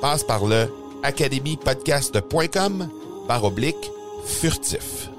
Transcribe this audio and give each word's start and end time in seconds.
Passe 0.00 0.24
par 0.24 0.46
le 0.46 0.66
academypodcast.com 1.02 2.88
par 3.28 3.44
oblique 3.44 3.90
furtif. 4.24 5.10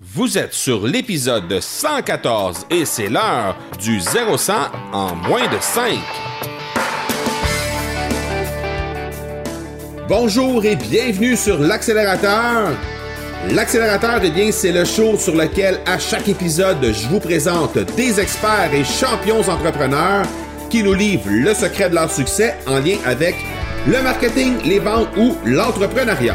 Vous 0.00 0.38
êtes 0.38 0.54
sur 0.54 0.86
l'épisode 0.86 1.60
114 1.60 2.66
et 2.70 2.84
c'est 2.86 3.08
l'heure 3.08 3.56
du 3.78 4.00
0 4.00 4.36
en 4.92 5.14
moins 5.14 5.46
de 5.46 5.58
5. 5.60 5.98
Bonjour 10.08 10.64
et 10.64 10.76
bienvenue 10.76 11.36
sur 11.36 11.58
l'accélérateur. 11.58 12.70
L'accélérateur, 13.50 14.20
eh 14.22 14.30
bien, 14.30 14.52
c'est 14.52 14.72
le 14.72 14.84
show 14.84 15.18
sur 15.18 15.34
lequel 15.34 15.80
à 15.84 15.98
chaque 15.98 16.28
épisode, 16.28 16.82
je 16.82 17.08
vous 17.08 17.20
présente 17.20 17.76
des 17.96 18.20
experts 18.20 18.72
et 18.72 18.84
champions 18.84 19.40
entrepreneurs 19.40 20.26
qui 20.72 20.82
nous 20.82 20.94
livrent 20.94 21.28
le 21.28 21.52
secret 21.52 21.90
de 21.90 21.94
leur 21.94 22.10
succès 22.10 22.54
en 22.66 22.78
lien 22.78 22.96
avec 23.04 23.34
le 23.86 24.00
marketing, 24.00 24.54
les 24.64 24.78
ventes 24.78 25.14
ou 25.18 25.36
l'entrepreneuriat. 25.44 26.34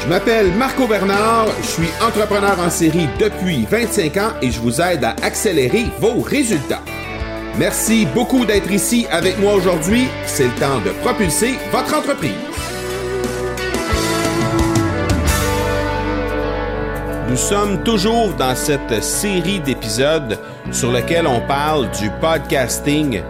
Je 0.00 0.08
m'appelle 0.08 0.50
Marco 0.54 0.86
Bernard, 0.86 1.48
je 1.60 1.66
suis 1.66 1.88
entrepreneur 2.00 2.58
en 2.58 2.70
série 2.70 3.08
depuis 3.20 3.66
25 3.70 4.16
ans 4.16 4.30
et 4.40 4.50
je 4.50 4.58
vous 4.58 4.80
aide 4.80 5.04
à 5.04 5.14
accélérer 5.22 5.84
vos 6.00 6.22
résultats. 6.22 6.80
Merci 7.58 8.06
beaucoup 8.14 8.46
d'être 8.46 8.72
ici 8.72 9.06
avec 9.10 9.38
moi 9.38 9.52
aujourd'hui. 9.52 10.06
C'est 10.24 10.44
le 10.44 10.54
temps 10.54 10.80
de 10.80 10.90
propulser 11.02 11.56
votre 11.70 11.94
entreprise. 11.94 12.32
Nous 17.28 17.36
sommes 17.36 17.82
toujours 17.82 18.32
dans 18.32 18.54
cette 18.56 19.02
série 19.02 19.60
d'épisodes 19.60 20.38
sur 20.70 20.90
lequel 20.90 21.26
on 21.26 21.40
parle 21.40 21.90
du 21.90 22.10
podcasting 22.18 23.22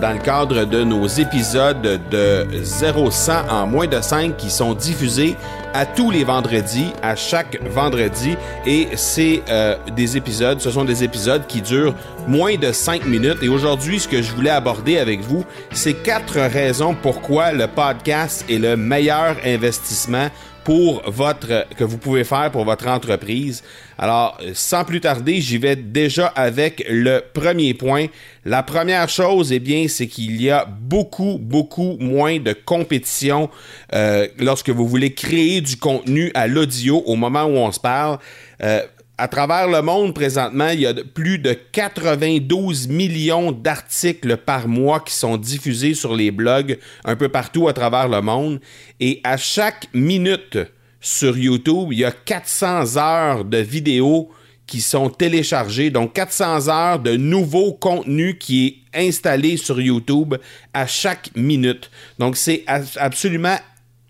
dans 0.00 0.12
le 0.12 0.18
cadre 0.18 0.64
de 0.64 0.84
nos 0.84 1.06
épisodes 1.06 2.00
de 2.10 2.46
0-100 2.62 3.48
en 3.50 3.66
moins 3.66 3.86
de 3.86 4.00
5 4.00 4.36
qui 4.36 4.50
sont 4.50 4.74
diffusés 4.74 5.36
à 5.74 5.86
tous 5.86 6.10
les 6.10 6.24
vendredis, 6.24 6.92
à 7.02 7.16
chaque 7.16 7.60
vendredi. 7.70 8.36
Et 8.66 8.88
c'est 8.96 9.42
euh, 9.48 9.76
des 9.96 10.16
épisodes, 10.16 10.60
ce 10.60 10.70
sont 10.70 10.84
des 10.84 11.04
épisodes 11.04 11.46
qui 11.46 11.62
durent 11.62 11.94
moins 12.26 12.56
de 12.56 12.72
5 12.72 13.06
minutes. 13.06 13.38
Et 13.42 13.48
aujourd'hui, 13.48 14.00
ce 14.00 14.08
que 14.08 14.22
je 14.22 14.32
voulais 14.32 14.50
aborder 14.50 14.98
avec 14.98 15.20
vous, 15.20 15.44
c'est 15.72 15.94
quatre 15.94 16.38
raisons 16.38 16.94
pourquoi 17.00 17.52
le 17.52 17.66
podcast 17.66 18.44
est 18.48 18.58
le 18.58 18.76
meilleur 18.76 19.36
investissement 19.44 20.28
pour 20.70 21.02
votre 21.10 21.66
que 21.76 21.82
vous 21.82 21.98
pouvez 21.98 22.22
faire 22.22 22.48
pour 22.52 22.64
votre 22.64 22.86
entreprise. 22.86 23.64
Alors, 23.98 24.38
sans 24.54 24.84
plus 24.84 25.00
tarder, 25.00 25.40
j'y 25.40 25.58
vais 25.58 25.74
déjà 25.74 26.28
avec 26.28 26.86
le 26.88 27.24
premier 27.34 27.74
point. 27.74 28.06
La 28.44 28.62
première 28.62 29.08
chose, 29.08 29.50
eh 29.50 29.58
bien, 29.58 29.88
c'est 29.88 30.06
qu'il 30.06 30.40
y 30.40 30.48
a 30.48 30.64
beaucoup, 30.64 31.38
beaucoup 31.40 31.96
moins 31.98 32.38
de 32.38 32.52
compétition 32.52 33.50
euh, 33.94 34.28
lorsque 34.38 34.70
vous 34.70 34.86
voulez 34.86 35.12
créer 35.12 35.60
du 35.60 35.76
contenu 35.76 36.30
à 36.34 36.46
l'audio 36.46 37.02
au 37.04 37.16
moment 37.16 37.46
où 37.46 37.56
on 37.56 37.72
se 37.72 37.80
parle. 37.80 38.20
Euh, 38.62 38.82
à 39.20 39.28
travers 39.28 39.68
le 39.68 39.82
monde, 39.82 40.14
présentement, 40.14 40.70
il 40.70 40.80
y 40.80 40.86
a 40.86 40.94
plus 40.94 41.38
de 41.38 41.52
92 41.52 42.88
millions 42.88 43.52
d'articles 43.52 44.38
par 44.38 44.66
mois 44.66 45.00
qui 45.00 45.12
sont 45.12 45.36
diffusés 45.36 45.92
sur 45.92 46.16
les 46.16 46.30
blogs 46.30 46.78
un 47.04 47.16
peu 47.16 47.28
partout 47.28 47.68
à 47.68 47.74
travers 47.74 48.08
le 48.08 48.22
monde. 48.22 48.60
Et 48.98 49.20
à 49.22 49.36
chaque 49.36 49.88
minute 49.92 50.56
sur 51.02 51.36
YouTube, 51.36 51.88
il 51.92 51.98
y 51.98 52.04
a 52.06 52.12
400 52.12 52.96
heures 52.96 53.44
de 53.44 53.58
vidéos 53.58 54.30
qui 54.66 54.80
sont 54.80 55.10
téléchargées, 55.10 55.90
donc 55.90 56.14
400 56.14 56.68
heures 56.68 56.98
de 56.98 57.14
nouveau 57.14 57.74
contenu 57.74 58.38
qui 58.38 58.82
est 58.94 59.06
installé 59.06 59.58
sur 59.58 59.82
YouTube 59.82 60.36
à 60.72 60.86
chaque 60.86 61.28
minute. 61.36 61.90
Donc 62.18 62.38
c'est 62.38 62.64
absolument 62.96 63.58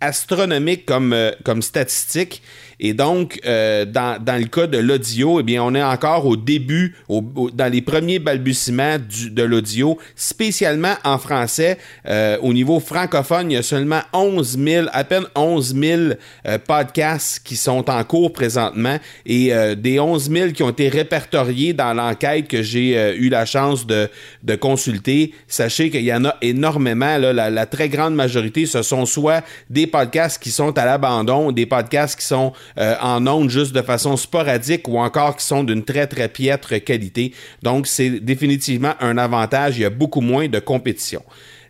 astronomique 0.01 0.87
comme, 0.87 1.13
euh, 1.13 1.33
comme 1.45 1.63
statistique. 1.63 2.43
Et 2.81 2.95
donc, 2.95 3.39
euh, 3.45 3.85
dans, 3.85 4.21
dans, 4.21 4.41
le 4.41 4.47
cas 4.47 4.67
de 4.67 4.79
l'audio, 4.79 5.41
eh 5.41 5.43
bien, 5.43 5.63
on 5.63 5.75
est 5.75 5.83
encore 5.83 6.25
au 6.25 6.37
début, 6.37 6.97
dans 7.09 7.71
les 7.71 7.83
premiers 7.83 8.19
balbutiements 8.19 8.97
du, 8.99 9.31
de 9.31 9.43
l'audio, 9.43 9.99
spécialement 10.17 10.95
en 11.05 11.19
français. 11.19 11.77
Euh, 12.09 12.39
au 12.41 12.55
niveau 12.55 12.81
francophone, 12.81 13.51
il 13.51 13.55
y 13.55 13.59
a 13.59 13.63
seulement 13.63 14.01
11 14.15 14.59
000, 14.59 14.87
à 14.93 15.05
peine 15.05 15.25
11 15.35 15.77
000 15.79 16.01
euh, 16.47 16.59
podcasts 16.67 17.43
qui 17.45 17.57
sont 17.57 17.91
en 17.91 18.03
cours 18.03 18.33
présentement 18.33 18.99
et 19.27 19.53
des 19.77 20.01
11 20.01 20.31
000 20.31 20.51
qui 20.53 20.63
ont 20.63 20.71
été 20.71 20.89
répertoriés 20.89 21.75
dans 21.75 21.93
l'enquête 21.93 22.49
que 22.49 22.63
j'ai 22.63 23.15
eu 23.17 23.29
la 23.29 23.45
chance 23.45 23.87
de, 23.87 24.09
de 24.43 24.55
consulter. 24.55 25.35
Sachez 25.49 25.91
qu'il 25.91 26.05
y 26.05 26.15
en 26.15 26.25
a 26.25 26.37
énormément. 26.41 27.19
La, 27.19 27.51
la 27.51 27.67
très 27.67 27.91
grande 27.91 28.15
majorité, 28.15 28.65
ce 28.65 28.83
sont 28.83 29.05
soit 29.05 29.45
des 29.69 29.87
podcasts 29.91 30.43
qui 30.43 30.51
sont 30.51 30.77
à 30.79 30.87
l'abandon, 30.87 31.53
des 31.53 31.67
podcasts 31.67 32.19
qui 32.19 32.25
sont 32.25 32.53
euh, 32.79 32.95
en 33.03 33.27
ondes 33.27 33.51
juste 33.51 33.75
de 33.75 33.83
façon 33.83 34.17
sporadique 34.17 34.89
ou 34.89 34.99
encore 34.99 35.37
qui 35.37 35.45
sont 35.45 35.65
d'une 35.65 35.85
très 35.85 36.07
très 36.07 36.29
piètre 36.29 36.83
qualité. 36.83 37.35
Donc 37.63 37.87
c'est 37.87 38.21
définitivement 38.21 38.95
un 39.01 39.19
avantage, 39.19 39.77
il 39.77 39.83
y 39.83 39.85
a 39.85 39.91
beaucoup 39.91 40.23
moins 40.23 40.49
de 40.49 40.59
compétition. 40.59 41.23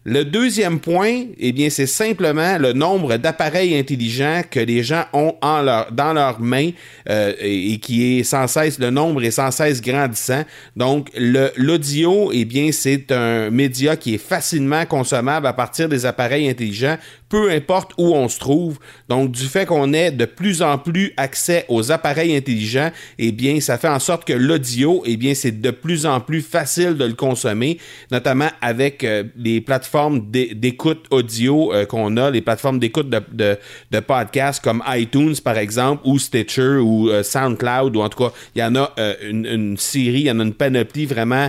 Le 0.04 0.24
deuxième 0.24 0.80
point, 0.80 1.24
eh 1.38 1.52
bien, 1.52 1.68
c'est 1.68 1.86
simplement 1.86 2.56
le 2.56 2.72
nombre 2.72 3.18
d'appareils 3.18 3.76
intelligents 3.76 4.40
que 4.50 4.58
les 4.58 4.82
gens 4.82 5.04
ont 5.12 5.34
leur, 5.42 5.92
dans 5.92 6.14
leurs 6.14 6.40
mains 6.40 6.70
euh, 7.10 7.34
et, 7.38 7.78
qui 7.80 8.18
est 8.18 8.22
sans 8.22 8.46
cesse, 8.46 8.78
le 8.78 8.88
nombre 8.88 9.22
est 9.22 9.30
sans 9.30 9.50
cesse 9.50 9.82
grandissant. 9.82 10.44
Donc, 10.74 11.10
l'audio, 11.14 12.30
eh 12.32 12.46
bien, 12.46 12.72
c'est 12.72 13.12
un 13.12 13.50
média 13.50 13.94
qui 13.94 14.14
est 14.14 14.18
facilement 14.18 14.86
consommable 14.86 15.46
à 15.46 15.52
partir 15.52 15.86
des 15.86 16.06
appareils 16.06 16.48
intelligents 16.48 16.96
peu 17.30 17.50
importe 17.50 17.92
où 17.96 18.14
on 18.14 18.28
se 18.28 18.38
trouve. 18.38 18.78
Donc, 19.08 19.30
du 19.30 19.44
fait 19.44 19.64
qu'on 19.64 19.94
ait 19.94 20.10
de 20.10 20.26
plus 20.26 20.60
en 20.60 20.76
plus 20.76 21.14
accès 21.16 21.64
aux 21.68 21.92
appareils 21.92 22.36
intelligents, 22.36 22.90
eh 23.18 23.32
bien, 23.32 23.60
ça 23.60 23.78
fait 23.78 23.88
en 23.88 24.00
sorte 24.00 24.26
que 24.26 24.32
l'audio, 24.32 25.02
eh 25.06 25.16
bien, 25.16 25.32
c'est 25.34 25.60
de 25.60 25.70
plus 25.70 26.04
en 26.04 26.20
plus 26.20 26.42
facile 26.42 26.96
de 26.96 27.04
le 27.04 27.14
consommer, 27.14 27.78
notamment 28.10 28.48
avec 28.60 29.04
euh, 29.04 29.24
les 29.36 29.60
plateformes 29.60 30.30
d'écoute 30.30 31.06
audio 31.10 31.72
euh, 31.72 31.86
qu'on 31.86 32.16
a, 32.16 32.30
les 32.30 32.40
plateformes 32.42 32.80
d'écoute 32.80 33.08
de, 33.08 34.00
podcasts 34.00 34.62
comme 34.62 34.82
iTunes, 34.88 35.36
par 35.42 35.56
exemple, 35.56 36.02
ou 36.04 36.18
Stitcher, 36.18 36.78
ou 36.78 37.10
euh, 37.10 37.22
SoundCloud, 37.22 37.94
ou 37.96 38.00
en 38.00 38.08
tout 38.08 38.24
cas, 38.24 38.32
il 38.56 38.60
y 38.60 38.64
en 38.64 38.74
a 38.74 38.92
une, 39.22 39.46
une, 39.46 39.76
série, 39.76 40.20
il 40.20 40.26
y 40.26 40.30
en 40.32 40.40
a 40.40 40.42
une 40.42 40.54
panoplie 40.54 41.06
vraiment 41.06 41.48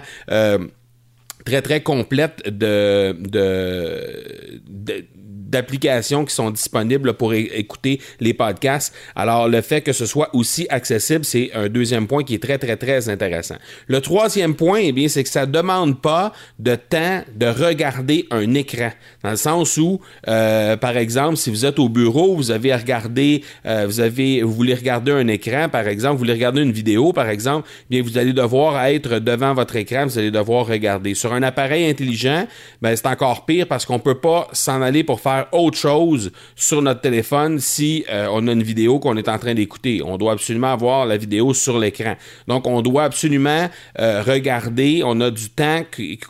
très 1.43 1.61
très 1.63 1.81
complète 1.81 2.43
de, 2.45 3.15
de, 3.19 4.61
de 4.69 5.05
d'applications 5.51 6.25
qui 6.25 6.33
sont 6.33 6.49
disponibles 6.49 7.13
pour 7.13 7.33
écouter 7.33 7.99
les 8.19 8.33
podcasts. 8.33 8.93
Alors, 9.15 9.47
le 9.47 9.61
fait 9.61 9.81
que 9.81 9.93
ce 9.93 10.05
soit 10.05 10.29
aussi 10.33 10.65
accessible, 10.69 11.25
c'est 11.25 11.51
un 11.53 11.69
deuxième 11.69 12.07
point 12.07 12.23
qui 12.23 12.35
est 12.35 12.43
très, 12.43 12.57
très, 12.57 12.77
très 12.77 13.09
intéressant. 13.09 13.55
Le 13.87 14.01
troisième 14.01 14.55
point, 14.55 14.79
eh 14.81 14.91
bien, 14.91 15.07
c'est 15.07 15.23
que 15.23 15.29
ça 15.29 15.45
demande 15.45 16.01
pas 16.01 16.31
de 16.59 16.75
temps 16.75 17.21
de 17.35 17.45
regarder 17.45 18.27
un 18.31 18.53
écran. 18.53 18.91
Dans 19.23 19.31
le 19.31 19.35
sens 19.35 19.77
où, 19.77 19.99
euh, 20.27 20.77
par 20.77 20.97
exemple, 20.97 21.37
si 21.37 21.49
vous 21.49 21.65
êtes 21.65 21.79
au 21.79 21.89
bureau, 21.89 22.35
vous 22.35 22.51
avez 22.51 22.71
à 22.71 22.77
regarder, 22.77 23.43
euh, 23.65 23.85
vous 23.85 23.99
avez, 23.99 24.41
vous 24.41 24.53
voulez 24.53 24.73
regarder 24.73 25.11
un 25.11 25.27
écran, 25.27 25.67
par 25.69 25.87
exemple, 25.87 26.13
vous 26.13 26.19
voulez 26.19 26.33
regarder 26.33 26.61
une 26.61 26.71
vidéo, 26.71 27.11
par 27.13 27.29
exemple, 27.29 27.67
eh 27.89 27.95
bien, 28.01 28.03
vous 28.03 28.17
allez 28.17 28.33
devoir 28.33 28.85
être 28.85 29.19
devant 29.19 29.53
votre 29.53 29.75
écran, 29.75 30.05
vous 30.05 30.17
allez 30.17 30.31
devoir 30.31 30.65
regarder. 30.65 31.13
Sur 31.13 31.33
un 31.33 31.43
appareil 31.43 31.89
intelligent, 31.89 32.47
ben, 32.81 32.95
c'est 32.95 33.07
encore 33.07 33.45
pire 33.45 33.67
parce 33.67 33.85
qu'on 33.85 33.99
peut 33.99 34.19
pas 34.19 34.47
s'en 34.53 34.81
aller 34.81 35.03
pour 35.03 35.19
faire 35.19 35.40
autre 35.51 35.77
chose 35.77 36.31
sur 36.55 36.81
notre 36.81 37.01
téléphone 37.01 37.59
si 37.59 38.05
euh, 38.09 38.27
on 38.31 38.47
a 38.47 38.51
une 38.51 38.63
vidéo 38.63 38.99
qu'on 38.99 39.17
est 39.17 39.29
en 39.29 39.37
train 39.37 39.53
d'écouter. 39.53 40.01
On 40.03 40.17
doit 40.17 40.33
absolument 40.33 40.71
avoir 40.73 41.05
la 41.05 41.17
vidéo 41.17 41.53
sur 41.53 41.79
l'écran. 41.79 42.15
Donc, 42.47 42.67
on 42.67 42.81
doit 42.81 43.03
absolument 43.03 43.69
euh, 43.99 44.23
regarder. 44.23 45.01
On 45.05 45.19
a 45.21 45.31
du 45.31 45.49
temps 45.49 45.81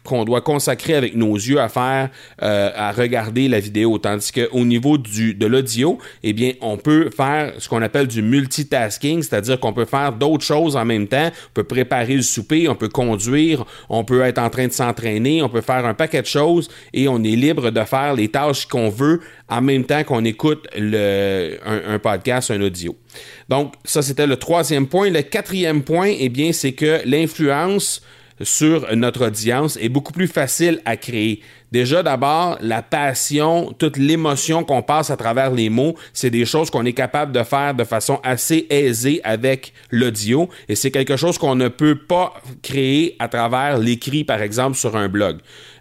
qu'on 0.03 0.25
doit 0.25 0.41
consacrer 0.41 0.95
avec 0.95 1.15
nos 1.15 1.35
yeux 1.35 1.59
à 1.59 1.69
faire, 1.69 2.09
euh, 2.41 2.71
à 2.75 2.91
regarder 2.91 3.47
la 3.47 3.59
vidéo. 3.59 3.97
Tandis 3.97 4.31
qu'au 4.31 4.65
niveau 4.65 4.97
de 4.97 5.45
l'audio, 5.45 5.97
eh 6.23 6.33
bien, 6.33 6.53
on 6.61 6.77
peut 6.77 7.09
faire 7.15 7.53
ce 7.57 7.67
qu'on 7.67 7.81
appelle 7.81 8.07
du 8.07 8.21
multitasking, 8.21 9.23
c'est-à-dire 9.23 9.59
qu'on 9.59 9.73
peut 9.73 9.85
faire 9.85 10.13
d'autres 10.13 10.45
choses 10.45 10.75
en 10.75 10.85
même 10.85 11.07
temps. 11.07 11.29
On 11.29 11.53
peut 11.53 11.63
préparer 11.63 12.15
le 12.15 12.21
souper, 12.21 12.67
on 12.67 12.75
peut 12.75 12.89
conduire, 12.89 13.65
on 13.89 14.03
peut 14.03 14.21
être 14.21 14.39
en 14.39 14.49
train 14.49 14.67
de 14.67 14.73
s'entraîner, 14.73 15.41
on 15.41 15.49
peut 15.49 15.61
faire 15.61 15.85
un 15.85 15.93
paquet 15.93 16.21
de 16.21 16.27
choses 16.27 16.69
et 16.93 17.07
on 17.07 17.23
est 17.23 17.35
libre 17.35 17.71
de 17.71 17.83
faire 17.83 18.13
les 18.13 18.27
tâches 18.27 18.65
qu'on 18.65 18.89
veut 18.89 19.00
en 19.49 19.61
même 19.61 19.85
temps 19.85 20.03
qu'on 20.03 20.23
écoute 20.25 20.67
un, 20.75 21.99
podcast, 21.99 22.51
un 22.51 22.61
audio. 22.61 22.95
Donc, 23.49 23.73
ça, 23.83 24.01
c'était 24.01 24.27
le 24.27 24.37
troisième 24.37 24.87
point. 24.87 25.09
Le 25.09 25.21
quatrième 25.21 25.83
point, 25.83 26.13
eh 26.17 26.29
bien, 26.29 26.51
c'est 26.53 26.73
que 26.73 27.01
l'influence 27.05 28.01
sur 28.41 28.95
notre 28.95 29.27
audience 29.27 29.77
est 29.77 29.89
beaucoup 29.89 30.13
plus 30.13 30.27
facile 30.27 30.81
à 30.85 30.97
créer. 30.97 31.41
Déjà, 31.71 32.03
d'abord, 32.03 32.57
la 32.59 32.81
passion, 32.81 33.73
toute 33.77 33.95
l'émotion 33.95 34.65
qu'on 34.65 34.81
passe 34.81 35.09
à 35.09 35.15
travers 35.15 35.51
les 35.51 35.69
mots, 35.69 35.95
c'est 36.11 36.29
des 36.29 36.43
choses 36.43 36.69
qu'on 36.69 36.85
est 36.85 36.93
capable 36.93 37.31
de 37.31 37.43
faire 37.43 37.73
de 37.73 37.85
façon 37.85 38.19
assez 38.23 38.67
aisée 38.69 39.21
avec 39.23 39.73
l'audio 39.89 40.49
et 40.67 40.75
c'est 40.75 40.91
quelque 40.91 41.15
chose 41.15 41.37
qu'on 41.37 41.55
ne 41.55 41.69
peut 41.69 41.95
pas 41.95 42.33
créer 42.61 43.15
à 43.19 43.29
travers 43.29 43.77
l'écrit, 43.77 44.25
par 44.25 44.41
exemple, 44.41 44.75
sur 44.75 44.97
un 44.97 45.07
blog. 45.07 45.37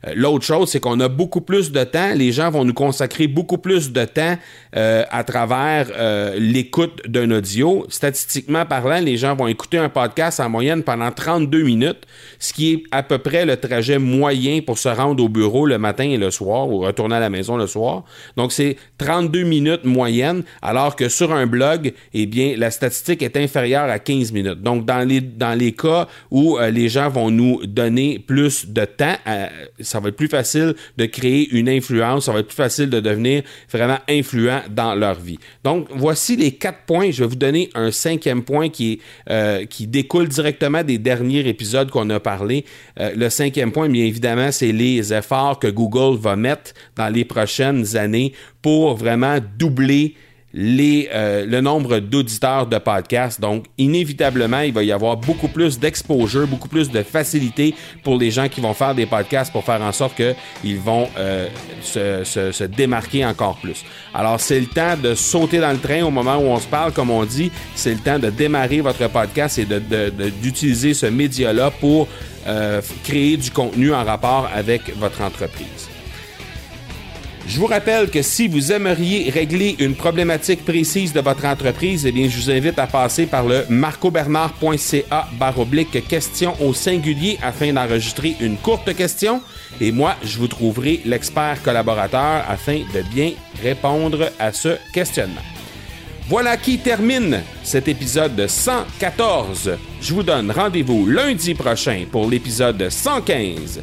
Euh, 0.07 0.13
l'autre 0.15 0.45
chose, 0.45 0.71
c'est 0.71 0.81
qu'on 0.81 1.01
a 1.01 1.09
beaucoup 1.09 1.41
plus 1.41 1.73
de 1.73 1.85
temps. 1.85 2.15
Les 2.15 2.33
gens 2.33 2.51
vont 2.51 2.65
nous 2.65 2.75
consacrer 2.75 3.27
beaucoup 3.27 3.59
plus 3.59 3.93
de 3.93 4.05
temps 4.05 4.37
euh, 4.77 5.05
à 5.11 5.25
travers 5.25 5.89
euh, 5.97 6.37
l'écoute 6.39 7.03
d'un 7.09 7.31
audio. 7.31 7.85
Statistiquement 7.89 8.65
parlant, 8.65 9.01
les 9.01 9.17
gens 9.17 9.35
vont 9.35 9.47
écouter 9.47 9.79
un 9.79 9.89
podcast 9.89 10.41
en 10.41 10.49
moyenne 10.49 10.83
pendant 10.83 11.11
32 11.11 11.63
minutes, 11.63 12.07
ce 12.39 12.53
qui 12.53 12.73
est 12.73 12.83
à 12.91 13.03
peu 13.03 13.19
près 13.19 13.45
le 13.45 13.57
trajet 13.57 13.99
moyen 13.99 14.61
pour 14.61 14.79
se 14.79 14.89
rendre 14.89 15.23
au 15.23 15.29
bureau 15.29 15.67
matin 15.81 16.05
et 16.05 16.17
le 16.17 16.31
soir 16.31 16.69
ou 16.69 16.81
retourner 16.81 17.17
à 17.17 17.21
la 17.21 17.31
maison 17.31 17.57
le 17.57 17.67
soir. 17.67 18.05
Donc, 18.37 18.53
c'est 18.53 18.77
32 18.99 19.43
minutes 19.43 19.85
moyenne, 19.85 20.43
alors 20.63 20.97
que 20.97 21.09
sur 21.09 21.33
un 21.33 21.47
blog, 21.47 21.93
eh 22.15 22.27
bien, 22.27 22.55
la 22.57 22.71
statistique 22.71 23.23
est 23.23 23.37
inférieure 23.37 23.91
à 23.91 23.99
15 23.99 24.33
minutes. 24.33 24.63
Donc, 24.63 24.85
dans 24.85 25.07
les, 25.07 25.21
dans 25.21 25.59
les 25.59 25.73
cas 25.73 26.07
où 26.31 26.59
les 26.71 26.89
gens 26.89 27.09
vont 27.09 27.31
nous 27.31 27.65
donner 27.67 28.19
plus 28.19 28.69
de 28.69 28.85
temps, 28.85 29.17
ça 29.81 30.01
va 30.01 30.09
être 30.11 30.17
plus 30.17 30.29
facile 30.29 30.75
de 30.97 31.07
créer 31.07 31.49
une 31.51 31.69
influence, 31.69 32.27
ça 32.27 32.33
va 32.33 32.41
être 32.41 32.47
plus 32.47 32.57
facile 32.57 32.91
de 32.91 33.01
devenir 33.01 33.43
vraiment 33.71 33.99
influent 34.09 34.61
dans 34.71 34.95
leur 34.95 35.19
vie. 35.19 35.39
Donc, 35.65 35.89
voici 35.91 36.37
les 36.37 36.53
quatre 36.53 36.85
points. 36.87 37.11
Je 37.11 37.23
vais 37.23 37.29
vous 37.29 37.37
donner 37.37 37.71
un 37.75 37.91
cinquième 37.91 38.43
point 38.43 38.69
qui, 38.69 39.01
euh, 39.29 39.65
qui 39.67 39.87
découle 39.87 40.29
directement 40.29 40.83
des 40.83 40.99
derniers 40.99 41.47
épisodes 41.49 41.91
qu'on 41.91 42.09
a 42.11 42.21
parlé. 42.21 42.65
Euh, 42.99 43.13
le 43.17 43.29
cinquième 43.31 43.73
point, 43.73 43.89
bien 43.89 44.05
évidemment, 44.05 44.53
c'est 44.53 44.73
les 44.73 45.13
efforts 45.13 45.59
que 45.59 45.69
Google 45.71 46.19
va 46.19 46.37
mettre 46.37 46.73
dans 46.97 47.09
les 47.09 47.25
prochaines 47.25 47.97
années 47.97 48.33
pour 48.63 48.97
vraiment 48.97 49.39
doubler 49.59 50.15
les, 50.53 51.09
euh, 51.13 51.47
le 51.47 51.61
nombre 51.61 51.99
d'auditeurs 51.99 52.67
de 52.67 52.79
podcasts. 52.79 53.41
Donc, 53.41 53.67
inévitablement, 53.79 54.61
il 54.61 54.73
va 54.73 54.83
y 54.83 54.93
avoir 54.93 55.17
beaucoup 55.17 55.49
plus 55.49 55.79
d'exposure, 55.79 56.47
beaucoup 56.47 56.69
plus 56.69 56.91
de 56.91 57.03
facilité 57.03 57.75
pour 58.03 58.17
les 58.19 58.31
gens 58.31 58.49
qui 58.49 58.61
vont 58.61 58.75
faire 58.75 58.95
des 58.95 59.07
podcasts 59.07 59.53
pour 59.53 59.65
faire 59.65 59.81
en 59.83 59.93
sorte 59.93 60.17
qu'ils 60.17 60.79
vont 60.79 61.09
euh, 61.19 61.49
se, 61.83 62.25
se, 62.25 62.65
démarquer 62.65 63.25
encore 63.25 63.57
plus. 63.59 63.85
Alors, 64.15 64.41
c'est 64.41 64.61
le 64.61 64.67
temps 64.67 64.97
de 64.97 65.15
sauter 65.15 65.59
dans 65.59 65.73
le 65.73 65.79
train 65.79 66.03
au 66.03 66.11
moment 66.11 66.37
où 66.37 66.47
on 66.47 66.59
se 66.59 66.67
parle, 66.67 66.93
comme 66.93 67.11
on 67.11 67.25
dit. 67.25 67.51
C'est 67.75 67.95
le 67.95 68.01
temps 68.01 68.19
de 68.19 68.31
démarrer 68.31 68.81
votre 68.81 69.09
podcast 69.09 69.59
et 69.59 69.67
d'utiliser 70.43 70.95
ce 70.95 71.07
média-là 71.07 71.71
pour 71.71 72.09
euh, 72.47 72.81
créer 73.05 73.37
du 73.37 73.51
contenu 73.51 73.93
en 73.93 74.05
rapport 74.05 74.49
avec 74.55 74.97
votre 74.97 75.21
entreprise. 75.21 75.90
Je 77.47 77.59
vous 77.59 77.67
rappelle 77.67 78.11
que 78.11 78.23
si 78.23 78.49
vous 78.49 78.71
aimeriez 78.71 79.31
régler 79.31 79.75
une 79.81 79.95
problématique 79.95 80.65
précise 80.65 81.13
de 81.13 81.21
votre 81.21 81.45
entreprise, 81.45 82.07
eh 82.07 82.29
je 82.29 82.37
vous 82.37 82.51
invite 82.51 82.79
à 82.79 82.87
passer 82.87 83.27
par 83.27 83.45
le 83.45 83.65
marcobernard.ca 83.69 85.29
baroblique 85.39 86.07
question 86.07 86.55
au 86.61 86.73
singulier 86.73 87.39
afin 87.43 87.73
d'enregistrer 87.73 88.37
une 88.41 88.57
courte 88.57 88.95
question. 88.95 89.43
Et 89.81 89.91
moi, 89.91 90.17
je 90.23 90.39
vous 90.39 90.49
trouverai 90.49 91.01
l'expert 91.05 91.63
collaborateur 91.63 92.45
afin 92.49 92.81
de 92.95 93.03
bien 93.13 93.33
répondre 93.63 94.31
à 94.39 94.53
ce 94.53 94.77
questionnement. 94.93 95.43
Voilà 96.29 96.57
qui 96.57 96.79
termine 96.79 97.43
cet 97.65 97.89
épisode 97.89 98.47
114. 98.47 99.73
Je 100.01 100.15
vous 100.15 100.23
donne 100.23 100.53
rendez-vous 100.53 101.07
lundi 101.07 101.55
prochain 101.55 102.05
pour 102.09 102.31
l'épisode 102.31 102.89
115. 102.89 103.83